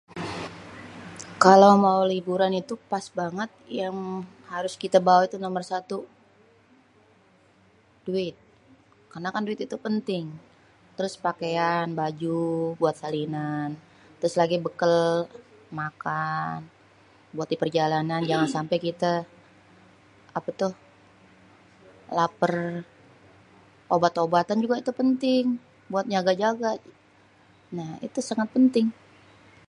[1.43, 3.51] Kalo mau liburan itu pas banget
[3.81, 3.95] yang
[4.53, 5.97] harus kita bawa itu nomer satu
[8.05, 8.35] duit,
[9.11, 10.25] karnakan duit itu penting
[10.95, 12.41] terus pakean, baju
[12.81, 13.69] buat salinan,
[14.19, 14.97] terus lagi bekel,
[15.79, 16.57] makan
[17.35, 19.13] buat di perjalanan jangan sampe kita
[20.37, 20.73] apa tuh
[22.17, 22.53] laper,
[23.95, 25.43] obat-obatan juga itu penting
[25.91, 26.71] buat jaga-jaga,
[27.77, 28.87] nah itu sangat penting.